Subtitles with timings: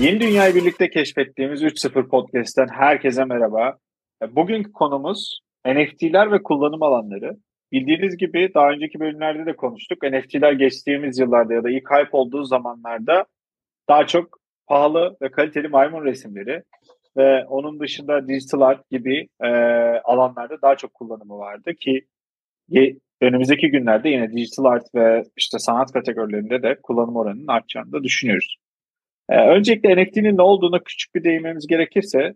[0.00, 3.76] Yeni Dünyayı birlikte keşfettiğimiz 3.0 Podcast'ten herkese merhaba.
[4.30, 7.36] Bugünkü konumuz NFT'ler ve kullanım alanları.
[7.72, 10.02] Bildiğiniz gibi daha önceki bölümlerde de konuştuk.
[10.02, 13.24] NFT'ler geçtiğimiz yıllarda ya da ilk hype olduğu zamanlarda
[13.88, 16.62] daha çok pahalı ve kaliteli maymun resimleri
[17.16, 19.48] ve onun dışında digital art gibi e,
[20.04, 22.06] alanlarda daha çok kullanımı vardı ki
[23.20, 28.56] önümüzdeki günlerde yine digital art ve işte sanat kategorilerinde de kullanım oranının artacağını da düşünüyoruz.
[29.30, 32.34] Ee, öncelikle NFT'nin ne olduğuna küçük bir değinmemiz gerekirse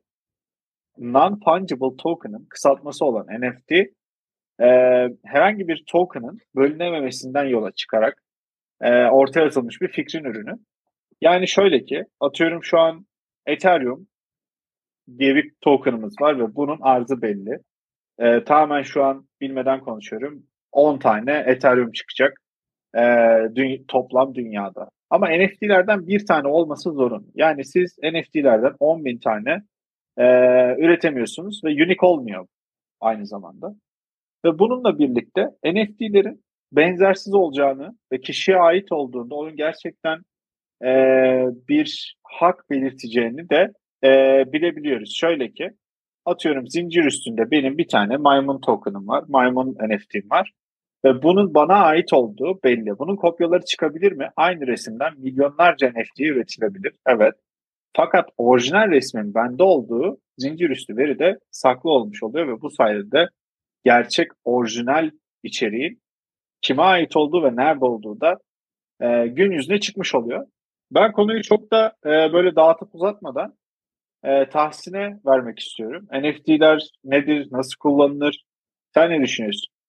[0.98, 4.66] Non-Fungible Token'ın kısaltması olan NFT e,
[5.24, 8.22] herhangi bir token'ın bölünememesinden yola çıkarak
[8.80, 10.58] e, ortaya atılmış bir fikrin ürünü.
[11.20, 13.06] Yani şöyle ki atıyorum şu an
[13.46, 14.06] Ethereum
[15.18, 17.58] diye bir token'ımız var ve bunun arzı belli.
[18.18, 20.42] E, tamamen şu an bilmeden konuşuyorum.
[20.72, 22.40] 10 tane Ethereum çıkacak
[22.94, 24.90] e, dü- toplam dünyada.
[25.10, 27.32] Ama NFT'lerden bir tane olması zorun.
[27.34, 29.62] Yani siz NFT'lerden 10 bin tane
[30.16, 30.24] e,
[30.78, 32.46] üretemiyorsunuz ve unique olmuyor
[33.00, 33.74] aynı zamanda.
[34.44, 40.18] Ve bununla birlikte NFT'lerin benzersiz olacağını ve kişiye ait olduğunda onun gerçekten
[40.84, 40.88] e,
[41.68, 43.72] bir hak belirteceğini de
[44.04, 44.08] e,
[44.52, 45.16] bilebiliyoruz.
[45.16, 45.70] Şöyle ki
[46.24, 50.52] atıyorum zincir üstünde benim bir tane maymun token'ım var, maymun NFT'm var.
[51.04, 52.98] Ve bunun bana ait olduğu belli.
[52.98, 54.28] Bunun kopyaları çıkabilir mi?
[54.36, 56.92] Aynı resimden milyonlarca NFT üretilebilir.
[57.06, 57.34] Evet.
[57.96, 63.28] Fakat orijinal resmin bende olduğu zincir üstü veri de saklı olmuş oluyor ve bu sayede
[63.84, 65.10] gerçek orijinal
[65.42, 66.02] içeriğin
[66.62, 68.38] kime ait olduğu ve nerede olduğu da
[69.00, 70.46] e, gün yüzüne çıkmış oluyor.
[70.90, 73.54] Ben konuyu çok da e, böyle dağıtıp uzatmadan
[74.24, 76.08] e, tahsine vermek istiyorum.
[76.12, 78.44] NFT'ler nedir, nasıl kullanılır?
[78.94, 79.79] Sen ne düşünüyorsun?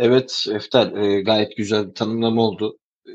[0.00, 2.78] Evet Eftel e, gayet güzel bir tanımlama oldu.
[3.06, 3.10] E,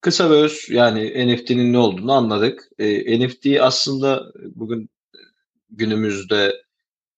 [0.00, 2.68] kısa ve öz yani NFT'nin ne olduğunu anladık.
[2.78, 4.90] E, NFT aslında bugün
[5.70, 6.62] günümüzde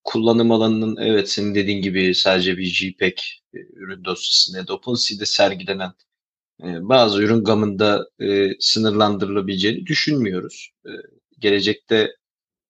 [0.04, 3.18] kullanım alanının evet senin dediğin gibi sadece bir JPEG
[3.54, 5.92] e, ürün dosyasında ya da OpenSea'de sergilenen
[6.64, 10.70] e, bazı ürün gamında e, sınırlandırılabileceğini düşünmüyoruz.
[10.86, 10.90] E,
[11.38, 12.16] gelecekte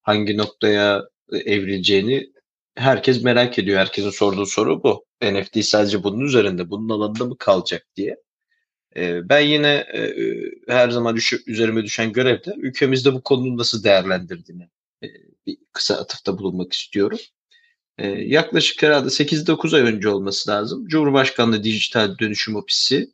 [0.02, 2.32] hangi noktaya e, evrileceğini
[2.76, 3.78] herkes merak ediyor.
[3.80, 5.09] Herkesin sorduğu soru bu.
[5.22, 8.16] NFT sadece bunun üzerinde, bunun alanında mı kalacak diye.
[8.96, 13.84] E, ben yine e, e her zaman düş üzerime düşen görevde ülkemizde bu konunun nasıl
[13.84, 14.68] değerlendirdiğini
[15.04, 15.06] e,
[15.46, 17.18] bir kısa atıfta bulunmak istiyorum.
[17.98, 20.86] E, yaklaşık herhalde 8-9 ay önce olması lazım.
[20.86, 23.12] Cumhurbaşkanlığı Dijital Dönüşüm Ofisi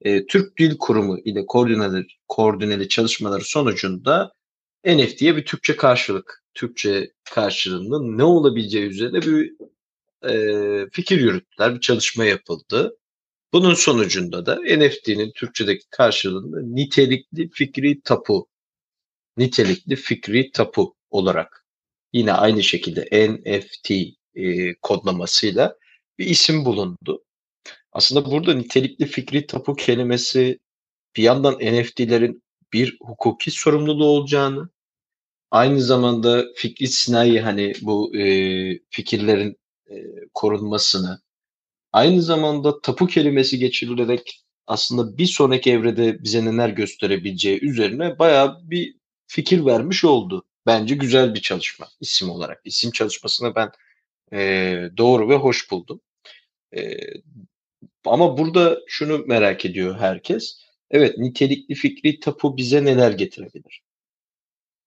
[0.00, 4.32] e, Türk Dil Kurumu ile koordineli, koordineli çalışmaları sonucunda
[4.86, 9.52] NFT'ye bir Türkçe karşılık, Türkçe karşılığının ne olabileceği üzerine bir
[10.30, 12.96] e, fikir yürüttüler, bir çalışma yapıldı.
[13.52, 18.48] Bunun sonucunda da NFT'nin Türkçedeki karşılığında nitelikli fikri tapu,
[19.36, 21.66] nitelikli fikri tapu olarak
[22.12, 23.90] yine aynı şekilde NFT
[24.34, 25.76] e, kodlamasıyla
[26.18, 27.24] bir isim bulundu.
[27.92, 30.58] Aslında burada nitelikli fikri tapu kelimesi
[31.16, 34.70] bir yandan NFT'lerin bir hukuki sorumluluğu olacağını,
[35.50, 38.22] aynı zamanda fikri sinayi hani bu e,
[38.90, 39.56] fikirlerin
[40.34, 41.20] korunmasını,
[41.92, 48.96] aynı zamanda tapu kelimesi geçirilerek aslında bir sonraki evrede bize neler gösterebileceği üzerine bayağı bir
[49.26, 50.44] fikir vermiş oldu.
[50.66, 52.60] Bence güzel bir çalışma isim olarak.
[52.64, 53.70] İsim çalışmasını ben
[54.32, 56.00] e, doğru ve hoş buldum.
[56.76, 56.96] E,
[58.04, 60.58] ama burada şunu merak ediyor herkes.
[60.90, 63.82] Evet nitelikli fikri tapu bize neler getirebilir?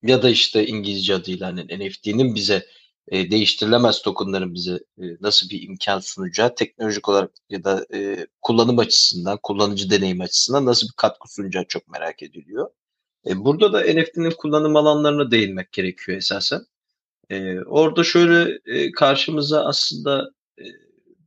[0.02, 2.66] Ya da işte İngilizce adıyla hani NFT'nin bize
[3.08, 8.78] e, değiştirilemez tokenların bize e, nasıl bir imkan sunacağı teknolojik olarak ya da e, kullanım
[8.78, 12.70] açısından, kullanıcı deneyim açısından nasıl bir katkı sunacağı çok merak ediliyor.
[13.26, 16.66] E, burada da NFT'nin kullanım alanlarına değinmek gerekiyor esasen.
[17.30, 20.64] E, orada şöyle e, karşımıza aslında e,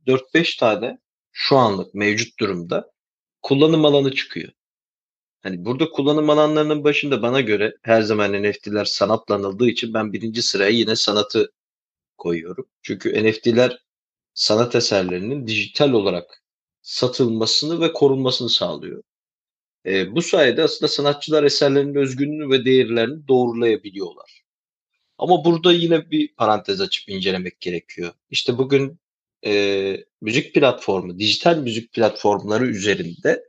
[0.06, 0.98] 4-5 tane
[1.32, 2.90] şu anlık mevcut durumda
[3.42, 4.52] kullanım alanı çıkıyor.
[5.42, 10.70] Hani burada kullanım alanlarının başında bana göre her zaman NFT'ler sanatlanıldığı için ben birinci sıraya
[10.70, 11.52] yine sanatı
[12.20, 12.66] koyuyorum.
[12.82, 13.78] Çünkü NFT'ler
[14.34, 16.44] sanat eserlerinin dijital olarak
[16.82, 19.02] satılmasını ve korunmasını sağlıyor.
[19.86, 24.42] E, bu sayede aslında sanatçılar eserlerinin özgünlüğünü ve değerlerini doğrulayabiliyorlar.
[25.18, 28.12] Ama burada yine bir parantez açıp incelemek gerekiyor.
[28.30, 29.00] İşte bugün
[29.46, 33.44] e, müzik platformu, dijital müzik platformları üzerinde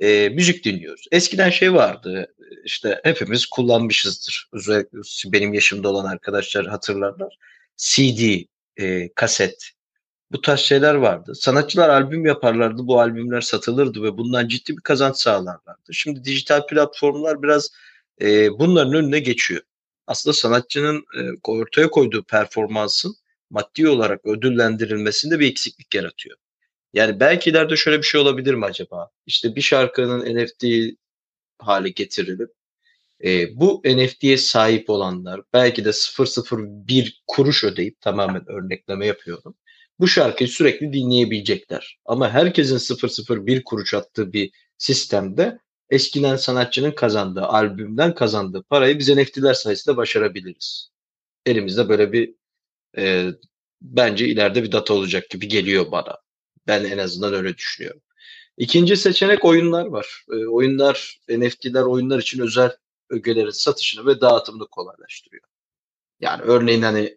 [0.00, 1.06] e, müzik dinliyoruz.
[1.12, 2.34] Eskiden şey vardı,
[2.64, 4.48] işte hepimiz kullanmışızdır.
[4.52, 4.98] Özellikle
[5.32, 7.38] benim yaşımda olan arkadaşlar hatırlarlar.
[7.76, 8.44] CD,
[8.76, 9.70] e, kaset,
[10.32, 11.34] bu tarz şeyler vardı.
[11.34, 15.94] Sanatçılar albüm yaparlardı, bu albümler satılırdı ve bundan ciddi bir kazanç sağlarlardı.
[15.94, 17.70] Şimdi dijital platformlar biraz
[18.20, 19.62] e, bunların önüne geçiyor.
[20.06, 23.16] Aslında sanatçının e, ortaya koyduğu performansın
[23.50, 26.36] maddi olarak ödüllendirilmesinde bir eksiklik yaratıyor.
[26.92, 29.10] Yani belki ileride şöyle bir şey olabilir mi acaba?
[29.26, 30.64] İşte bir şarkının NFT
[31.58, 32.50] hale getirilip
[33.24, 39.54] e, bu NFT'ye sahip olanlar belki de 001 kuruş ödeyip tamamen örnekleme yapıyorum.
[39.98, 41.98] Bu şarkıyı sürekli dinleyebilecekler.
[42.04, 42.78] Ama herkesin
[43.38, 45.58] 001 kuruş attığı bir sistemde
[45.90, 50.90] eskiden sanatçının kazandığı, albümden kazandığı parayı biz NFT'ler sayesinde başarabiliriz.
[51.46, 52.34] Elimizde böyle bir
[52.98, 53.30] e,
[53.82, 56.16] bence ileride bir data olacak gibi geliyor bana.
[56.66, 58.00] Ben en azından öyle düşünüyorum.
[58.56, 60.24] İkinci seçenek oyunlar var.
[60.32, 62.70] E, oyunlar, NFT'ler oyunlar için özel
[63.10, 65.44] ögelerin satışını ve dağıtımını kolaylaştırıyor.
[66.20, 67.16] Yani örneğin hani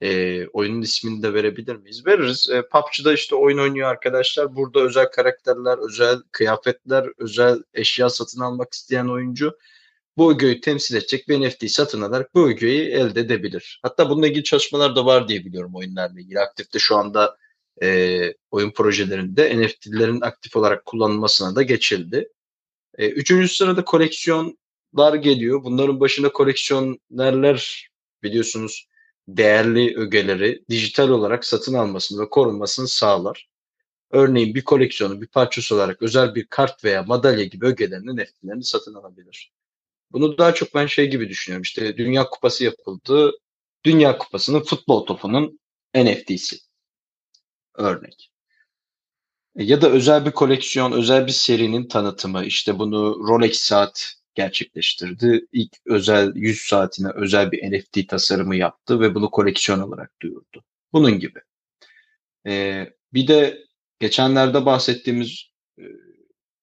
[0.00, 2.06] e, oyunun ismini de verebilir miyiz?
[2.06, 2.50] Veririz.
[2.50, 4.56] E, PUBG'da işte oyun oynuyor arkadaşlar.
[4.56, 9.58] Burada özel karakterler, özel kıyafetler, özel eşya satın almak isteyen oyuncu
[10.16, 13.80] bu ögeyi temsil edecek bir NFT satın alarak bu ögeyi elde edebilir.
[13.82, 16.40] Hatta bununla ilgili çalışmalar da var diye biliyorum oyunlarla ilgili.
[16.40, 17.36] Aktifte şu anda
[17.82, 22.28] e, oyun projelerinde NFT'lerin aktif olarak kullanılmasına da geçildi.
[22.98, 23.84] E, üçüncü sırada
[24.92, 25.64] koleksiyonlar geliyor.
[25.64, 27.88] Bunların başında koleksiyonerler
[28.22, 28.88] biliyorsunuz
[29.28, 33.48] değerli ögeleri dijital olarak satın almasını ve korunmasını sağlar.
[34.10, 38.94] Örneğin bir koleksiyonu bir parçası olarak özel bir kart veya madalya gibi ögelerinin NFT'lerini satın
[38.94, 39.52] alabilir.
[40.12, 41.62] Bunu daha çok ben şey gibi düşünüyorum.
[41.62, 43.32] İşte Dünya Kupası yapıldı.
[43.84, 45.60] Dünya Kupası'nın futbol topunun
[45.94, 46.58] NFT'si.
[47.74, 48.32] Örnek.
[49.56, 52.44] E, ya da özel bir koleksiyon, özel bir serinin tanıtımı.
[52.44, 55.46] İşte bunu Rolex saat gerçekleştirdi.
[55.52, 60.64] İlk özel 100 saatine özel bir NFT tasarımı yaptı ve bunu koleksiyon olarak duyurdu.
[60.92, 61.40] Bunun gibi.
[62.46, 63.64] Ee, bir de
[64.00, 65.82] geçenlerde bahsettiğimiz e,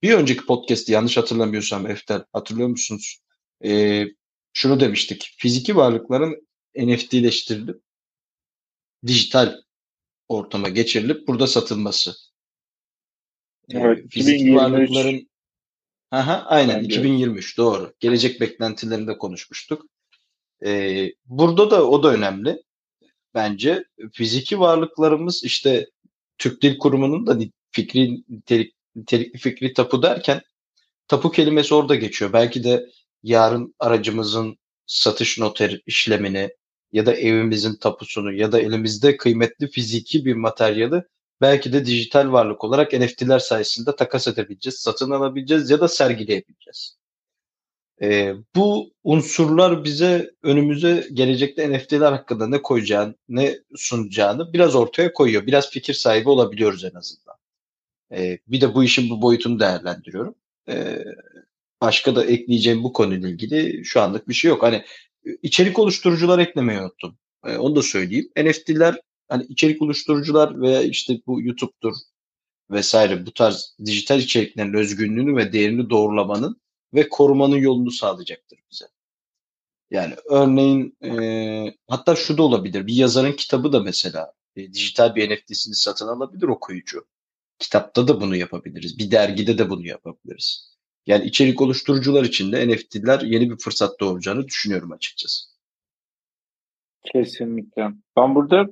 [0.02, 3.20] bir önceki podcast'i yanlış hatırlamıyorsam Eftel hatırlıyor musunuz?
[3.66, 4.06] Ee,
[4.54, 5.36] şunu demiştik.
[5.38, 7.82] Fiziki varlıkların NFT'leştirilip
[9.08, 9.56] dijital
[10.28, 12.16] ortama geçirilip burada satılması.
[13.70, 14.62] Evet, ee, fiziki 2023.
[14.62, 15.29] varlıkların
[16.12, 16.96] Aha, aynen Bence.
[16.96, 17.94] 2023 doğru.
[18.00, 19.86] Gelecek beklentilerinde konuşmuştuk.
[20.66, 22.64] Ee, burada da o da önemli.
[23.34, 23.84] Bence
[24.14, 25.88] fiziki varlıklarımız işte
[26.38, 27.38] Türk Dil Kurumu'nun da
[27.72, 30.42] fikri nitelik, nitelikli fikri tapu derken
[31.08, 32.34] tapu kelimesi orada geçiyor.
[32.34, 32.86] Belki de
[33.24, 36.50] yarın aracımızın satış noter işlemini
[36.92, 41.04] ya da evimizin tapusunu ya da elimizde kıymetli fiziki bir materyali
[41.42, 47.00] belki de dijital varlık olarak NFT'ler sayesinde takas edebileceğiz, satın alabileceğiz ya da sergileyebileceğiz.
[48.02, 55.46] E, bu unsurlar bize önümüze gelecekte NFT'ler hakkında ne koyacağını, ne sunacağını biraz ortaya koyuyor.
[55.46, 57.36] Biraz fikir sahibi olabiliyoruz en azından.
[58.12, 60.36] E, bir de bu işin bu boyutunu değerlendiriyorum.
[60.70, 61.04] E,
[61.82, 64.64] başka da ekleyeceğim bu konuyla ilgili şu anlık bir şey yok.
[64.64, 64.84] Hani
[65.44, 67.18] içerik oluşturucular eklemeyi unuttum.
[67.46, 68.30] E, onu da söyleyeyim.
[68.38, 71.94] NFT'ler hani içerik oluşturucular veya işte bu YouTube'dur
[72.72, 76.62] vesaire bu tarz dijital içeriklerin özgünlüğünü ve değerini doğrulamanın
[76.94, 78.86] ve korumanın yolunu sağlayacaktır bize.
[79.92, 82.88] Yani örneğin e, hatta şu da olabilir.
[82.88, 87.08] Bir yazarın kitabı da mesela e, dijital bir NFT'sini satın alabilir okuyucu.
[87.60, 89.00] Kitapta da bunu yapabiliriz.
[89.00, 90.76] Bir dergide de bunu yapabiliriz.
[91.06, 95.50] Yani içerik oluşturucular için de NFT'ler yeni bir fırsat doğuracağını düşünüyorum açıkçası.
[97.14, 97.88] Kesinlikle.
[98.18, 98.68] Ben burada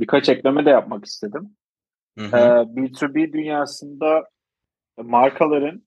[0.00, 1.56] birkaç ekleme de yapmak istedim.
[2.18, 2.36] Hı hı.
[2.36, 2.40] Ee,
[2.80, 4.24] B2B dünyasında
[4.96, 5.82] markaların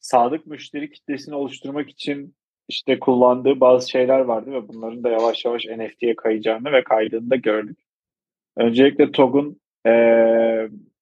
[0.00, 2.34] sadık müşteri kitlesini oluşturmak için
[2.68, 7.36] işte kullandığı bazı şeyler vardı ve bunların da yavaş yavaş NFT'ye kayacağını ve kaydığını da
[7.36, 7.78] gördük.
[8.56, 9.92] Öncelikle TOG'un e,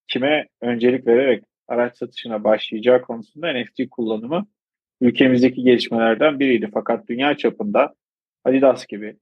[0.08, 4.46] kime öncelik vererek araç satışına başlayacağı konusunda NFT kullanımı
[5.00, 6.70] ülkemizdeki gelişmelerden biriydi.
[6.74, 7.94] Fakat dünya çapında
[8.44, 9.16] Adidas gibi,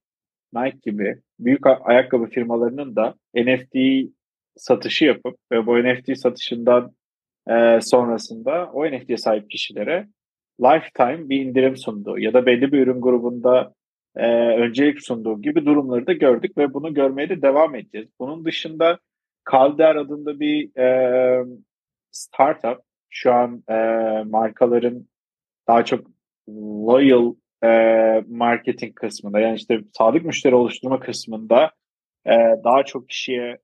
[0.53, 3.75] Nike gibi büyük ayakkabı firmalarının da NFT
[4.55, 6.91] satışı yapıp ve bu NFT satışından
[7.49, 10.07] e, sonrasında o NFT'ye sahip kişilere
[10.61, 13.73] lifetime bir indirim sunduğu ya da belli bir ürün grubunda
[14.15, 18.07] e, öncelik sunduğu gibi durumları da gördük ve bunu görmeye de devam edeceğiz.
[18.19, 18.99] Bunun dışında
[19.51, 21.45] Calder adında bir e,
[22.11, 22.79] startup
[23.09, 23.73] şu an e,
[24.23, 25.07] markaların
[25.67, 26.07] daha çok
[26.87, 27.67] loyal e,
[28.29, 31.71] marketing kısmında yani işte sadık müşteri oluşturma kısmında
[32.25, 32.31] e,
[32.63, 33.57] daha çok kişiye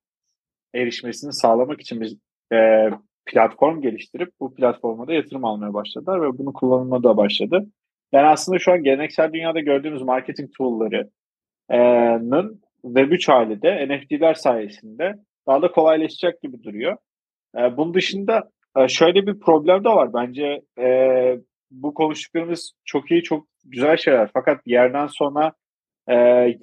[0.75, 2.17] erişmesini sağlamak için bir
[2.55, 2.89] e,
[3.25, 7.65] platform geliştirip bu platforma da yatırım almaya başladılar ve bunu kullanılmaya da başladı.
[8.11, 15.15] Yani aslında şu an geleneksel dünyada gördüğümüz marketing tool'ları'nın Web3 hali de NFT'ler sayesinde
[15.47, 16.97] daha da kolaylaşacak gibi duruyor.
[17.57, 20.13] E, bunun dışında e, şöyle bir problem de var.
[20.13, 20.87] Bence e,
[21.71, 24.29] bu konuştuklarımız çok iyi, çok güzel şeyler.
[24.33, 25.53] Fakat bir yerden sonra
[26.07, 26.15] e,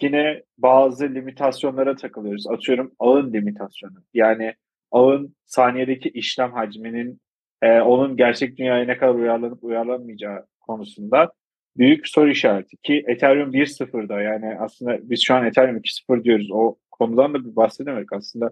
[0.02, 2.46] yine bazı limitasyonlara takılıyoruz.
[2.46, 3.98] Atıyorum ağın limitasyonu.
[4.14, 4.54] Yani
[4.90, 7.20] ağın saniyedeki işlem hacminin
[7.62, 11.32] e, onun gerçek dünyaya ne kadar uyarlanıp uyarlanmayacağı konusunda
[11.76, 16.50] büyük soru işareti ki Ethereum 1.0'da yani aslında biz şu an Ethereum 2.0 diyoruz.
[16.52, 18.50] O konudan da bir bahsedemedik aslında.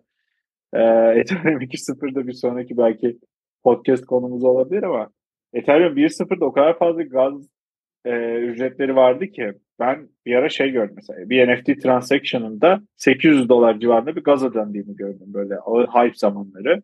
[0.73, 0.81] E,
[1.21, 3.19] Ethereum 2.0'da bir sonraki belki
[3.65, 5.11] podcast konumuz olabilir ama
[5.53, 7.49] Ethereum 1.0'da o kadar fazla gaz
[8.05, 13.81] e, ücretleri vardı ki ben bir ara şey gördüm mesela bir NFT transaction'ında 800 dolar
[13.81, 15.55] civarında bir gaz ödendiğini gördüm böyle
[15.95, 16.83] hype zamanları.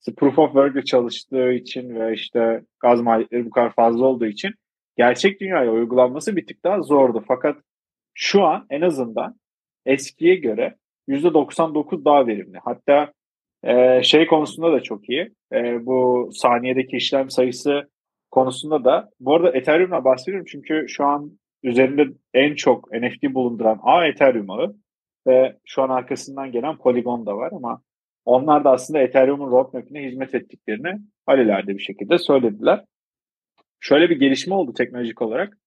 [0.00, 4.54] İşte Proof of Work'le çalıştığı için ve işte gaz maliyetleri bu kadar fazla olduğu için
[4.96, 7.24] gerçek dünyaya uygulanması bir tık daha zordu.
[7.28, 7.56] Fakat
[8.14, 9.40] şu an en azından
[9.86, 10.76] eskiye göre
[11.08, 12.58] %99 daha verimli.
[12.64, 13.12] Hatta
[13.62, 15.32] e, şey konusunda da çok iyi.
[15.52, 17.88] E, bu saniyedeki işlem sayısı
[18.34, 19.10] konusunda da.
[19.20, 24.74] Bu arada Ethereum'la bahsediyorum çünkü şu an üzerinde en çok NFT bulunduran A Ethereum ağı
[25.26, 27.82] ve şu an arkasından gelen Polygon da var ama
[28.24, 32.84] onlar da aslında Ethereum'un roadmap'ine hizmet ettiklerini alelade bir şekilde söylediler.
[33.80, 35.58] Şöyle bir gelişme oldu teknolojik olarak.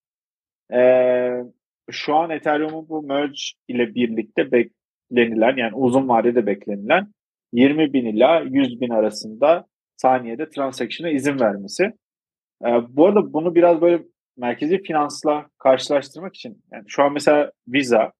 [0.73, 1.43] Ee,
[1.91, 7.07] şu an Ethereum'un bu merge ile birlikte beklenilen yani uzun vadede beklenilen
[7.53, 11.93] 20 bin ila 100 bin arasında saniyede transaction'a izin vermesi.
[12.65, 14.03] Ee, bu arada bunu biraz böyle
[14.37, 18.11] merkezi finansla karşılaştırmak için yani şu an mesela Visa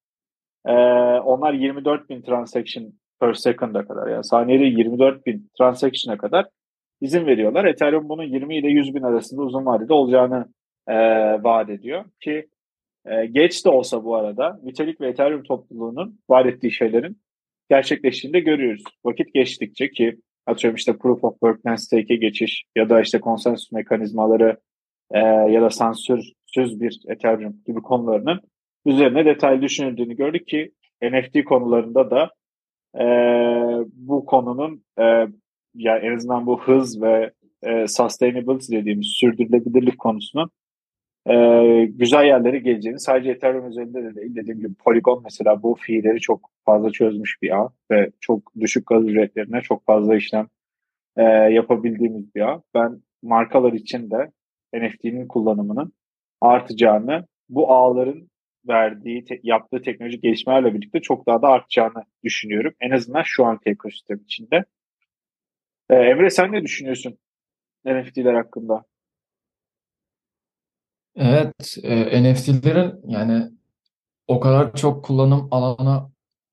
[0.66, 0.72] e,
[1.20, 6.46] onlar 24 bin transaction per second'a kadar yani saniyede 24 bin transaction'a kadar
[7.02, 7.66] izin veriyorlar.
[7.66, 10.54] Ethereum bunun 20 ile 100 bin arasında uzun vadede olacağını
[10.88, 10.96] e,
[11.44, 12.48] vaat ediyor ki
[13.06, 17.22] e, geç de olsa bu arada Vitalik ve Ethereum topluluğunun vaat ettiği şeylerin
[17.70, 18.84] gerçekleştiğini de görüyoruz.
[19.06, 24.58] Vakit geçtikçe ki atıyorum işte Proof of Work'ten Stake'e geçiş ya da işte konsensus mekanizmaları
[25.12, 28.40] e, ya da sansürsüz bir Ethereum gibi konularının
[28.86, 30.72] üzerine detaylı düşünüldüğünü gördük ki
[31.04, 32.32] NFT konularında da
[33.00, 33.06] e,
[33.94, 35.04] bu konunun e,
[35.76, 37.32] yani en azından bu hız ve
[37.64, 40.50] e, sustainability dediğimiz sürdürülebilirlik konusunun
[41.30, 46.20] e, güzel yerlere geleceğini sadece Ethereum üzerinde de değil dediğim gibi Polygon mesela bu fiilleri
[46.20, 50.48] çok fazla çözmüş bir ağ ve çok düşük gaz ücretlerine çok fazla işlem
[51.18, 52.62] e, yapabildiğimiz bir ağ.
[52.76, 54.32] Ben markalar için de
[54.74, 55.94] NFT'nin kullanımının
[56.42, 58.30] artacağını, bu ağların
[58.68, 62.74] verdiği, te- yaptığı teknolojik gelişmelerle birlikte çok daha da artacağını düşünüyorum.
[62.82, 64.66] En azından şu anki ekosistem içinde.
[65.90, 67.18] Ee, Emre sen ne düşünüyorsun
[67.86, 68.86] NFT'ler hakkında?
[71.18, 73.52] Evet, e, NFT'lerin yani
[74.28, 76.10] o kadar çok kullanım alanı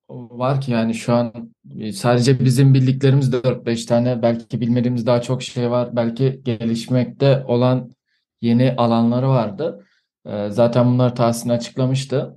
[0.08, 1.52] var ki yani şu an
[1.92, 5.96] sadece bizim bildiklerimiz 4-5 tane belki bilmediğimiz daha çok şey var.
[5.96, 7.90] Belki gelişmekte olan
[8.40, 9.86] yeni alanları vardı.
[10.26, 12.36] E, zaten bunları Tahsin açıklamıştı.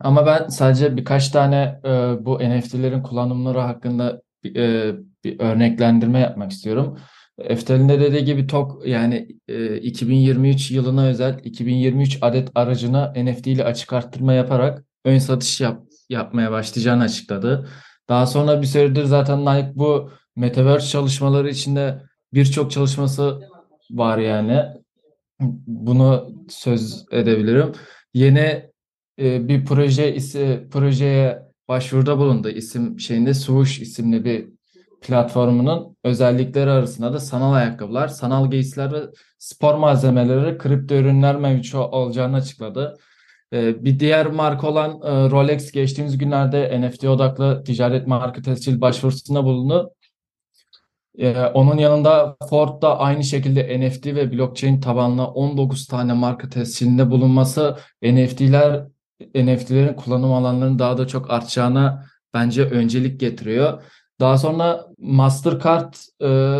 [0.00, 1.90] Ama ben sadece birkaç tane e,
[2.24, 4.92] bu NFT'lerin kullanımları hakkında e,
[5.24, 6.98] bir örneklendirme yapmak istiyorum.
[7.38, 13.64] Eftel'in de dediği gibi TOK yani e, 2023 yılına özel 2023 adet aracına NFT ile
[13.64, 17.68] açık arttırma yaparak ön satış yap, yapmaya başlayacağını açıkladı.
[18.08, 22.02] Daha sonra bir süredir zaten Nike bu Metaverse çalışmaları içinde
[22.34, 23.40] birçok çalışması
[23.90, 24.62] var yani.
[25.66, 27.72] Bunu söz edebilirim.
[28.14, 28.70] Yeni
[29.20, 32.48] e, bir proje ise projeye başvuruda bulundu.
[32.48, 34.48] İsim şeyinde Swoosh isimli bir
[35.02, 39.02] platformunun özellikleri arasında da sanal ayakkabılar, sanal giysiler ve
[39.38, 42.98] spor malzemeleri, kripto ürünler mevcut olacağını açıkladı.
[43.52, 49.44] Ee, bir diğer marka olan e, Rolex geçtiğimiz günlerde NFT odaklı ticaret marka tescil başvurusunda
[49.44, 49.94] bulundu.
[51.18, 57.10] Ee, onun yanında Ford da aynı şekilde NFT ve blockchain tabanlı 19 tane marka tescilinde
[57.10, 58.84] bulunması NFT'ler
[59.34, 62.04] NFT'lerin kullanım alanlarının daha da çok artacağına
[62.34, 63.82] bence öncelik getiriyor.
[64.20, 66.58] Daha sonra Mastercard e,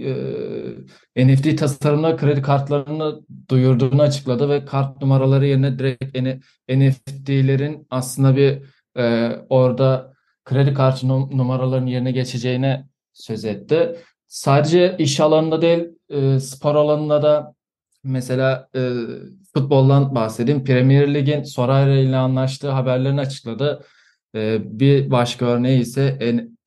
[0.00, 6.18] e, NFT tasarımına kredi kartlarını duyurduğunu açıkladı ve kart numaraları yerine direkt
[6.68, 8.62] NFT'lerin aslında bir
[8.96, 10.12] e, orada
[10.44, 13.96] kredi kartı numaralarının yerine geçeceğine söz etti.
[14.28, 17.54] Sadece iş alanında değil, e, spor alanında da
[18.04, 18.92] mesela e,
[19.54, 20.64] futboldan bahsedeyim.
[20.64, 23.84] Premier Lig'in Soraya ile anlaştığı haberlerini açıkladı.
[24.34, 26.18] E, bir başka örneği ise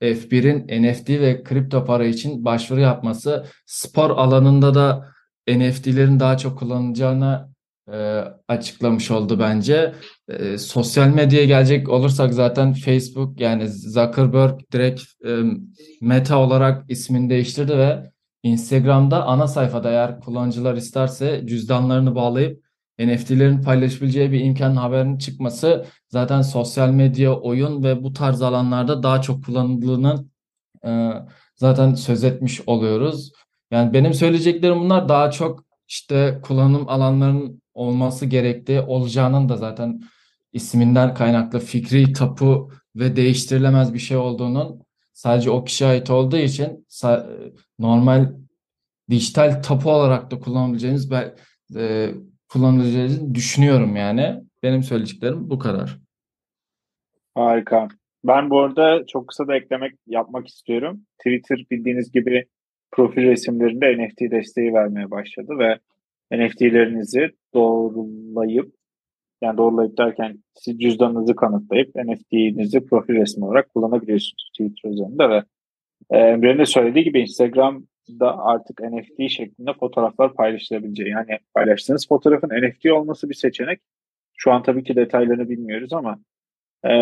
[0.02, 5.10] F1'in NFT ve kripto para için başvuru yapması spor alanında da
[5.48, 7.50] NFT'lerin daha çok kullanılacağını
[7.94, 9.94] e, açıklamış oldu bence.
[10.28, 15.38] E, sosyal medyaya gelecek olursak zaten Facebook yani Zuckerberg direkt e,
[16.02, 18.12] Meta olarak ismini değiştirdi ve
[18.44, 22.69] Instagram'da ana sayfada eğer kullanıcılar isterse cüzdanlarını bağlayıp
[23.00, 29.22] NFT'lerin paylaşabileceği bir imkanın haberin çıkması zaten sosyal medya, oyun ve bu tarz alanlarda daha
[29.22, 30.32] çok kullanıldığının
[30.86, 31.12] e,
[31.56, 33.32] zaten söz etmiş oluyoruz.
[33.72, 40.02] Yani benim söyleyeceklerim bunlar daha çok işte kullanım alanlarının olması gerektiği olacağının da zaten
[40.54, 46.88] isminden kaynaklı fikri tapu ve değiştirilemez bir şey olduğunun sadece o kişiye ait olduğu için
[47.80, 48.34] normal
[49.10, 51.12] dijital tapu olarak da kullanabileceğiniz
[51.76, 52.14] e,
[52.50, 54.44] kullanılacağını düşünüyorum yani.
[54.64, 56.00] Benim söyleyeceklerim bu kadar.
[57.36, 57.88] Harika.
[58.24, 61.02] Ben bu arada çok kısa da eklemek yapmak istiyorum.
[61.18, 62.46] Twitter bildiğiniz gibi
[62.92, 65.80] profil resimlerinde NFT desteği vermeye başladı ve
[66.32, 68.74] NFT'lerinizi doğrulayıp
[69.42, 75.44] yani doğrulayıp derken siz cüzdanınızı kanıtlayıp NFT'nizi profil resmi olarak kullanabiliyorsunuz Twitter üzerinde ve
[76.10, 77.22] e, Emre'nin de söylediği gibi
[78.10, 81.10] Instagram'da artık NFT şeklinde fotoğraflar paylaşılabileceği.
[81.10, 83.80] Yani paylaştığınız fotoğrafın NFT olması bir seçenek.
[84.38, 86.20] Şu an tabii ki detaylarını bilmiyoruz ama
[86.84, 86.94] e,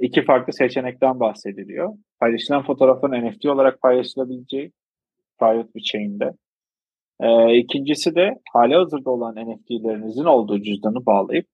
[0.00, 1.92] iki farklı seçenekten bahsediliyor.
[2.20, 4.72] Paylaşılan fotoğrafın NFT olarak paylaşılabileceği
[5.38, 6.32] private bir chain'de.
[7.20, 11.46] E, ikincisi de hali hazırda olan NFT'lerinizin olduğu cüzdanı bağlayıp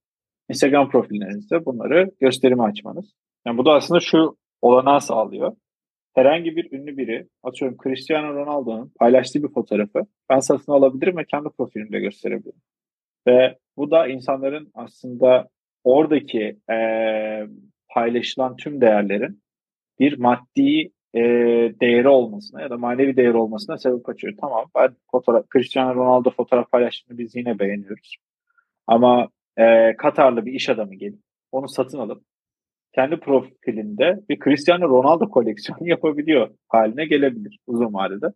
[0.48, 3.12] Instagram profillerinizde bunları gösterime açmanız.
[3.46, 5.56] Yani bu da aslında şu olanağı sağlıyor.
[6.16, 11.48] Herhangi bir ünlü biri, atıyorum Cristiano Ronaldo'nun paylaştığı bir fotoğrafı ben satın alabilirim ve kendi
[11.48, 12.60] profilimde gösterebilirim.
[13.26, 15.48] Ve bu da insanların aslında
[15.84, 16.78] oradaki e,
[17.88, 19.42] paylaşılan tüm değerlerin
[20.00, 21.20] bir maddi e,
[21.80, 24.34] değeri olmasına ya da manevi değeri olmasına sebep açıyor.
[24.40, 28.16] Tamam ben fotoğraf, Cristiano Ronaldo fotoğraf paylaştığını biz yine beğeniyoruz.
[28.86, 31.20] Ama e, Katarlı bir iş adamı gelip
[31.52, 32.22] onu satın alıp
[32.96, 38.26] kendi profilinde bir Cristiano Ronaldo koleksiyonu yapabiliyor haline gelebilir uzun vadede.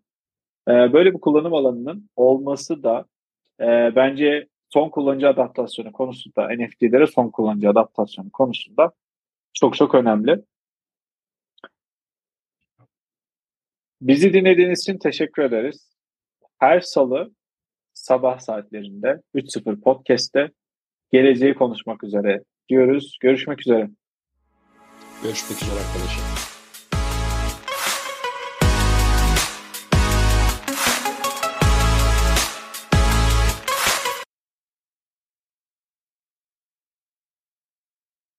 [0.69, 3.04] E, böyle bir kullanım alanının olması da
[3.61, 8.93] e, bence son kullanıcı adaptasyonu konusunda NFT'lere son kullanıcı adaptasyonu konusunda
[9.52, 10.43] çok çok önemli.
[14.00, 15.97] Bizi dinlediğiniz için teşekkür ederiz.
[16.58, 17.30] Her salı
[17.93, 20.50] sabah saatlerinde 3.0 Podcast'te
[21.13, 23.19] geleceği konuşmak üzere diyoruz.
[23.21, 23.91] Görüşmek üzere.
[25.23, 26.60] Görüşmek üzere arkadaşlar.